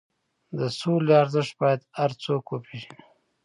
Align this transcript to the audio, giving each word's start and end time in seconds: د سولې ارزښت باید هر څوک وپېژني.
د 0.57 0.59
سولې 0.79 1.13
ارزښت 1.23 1.53
باید 1.61 1.81
هر 1.99 2.11
څوک 2.23 2.43
وپېژني. 2.47 3.01